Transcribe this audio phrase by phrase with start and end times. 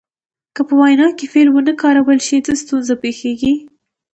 [0.55, 3.53] که په وینا کې فعل ونه کارول شي څه ستونزه پیښیږي.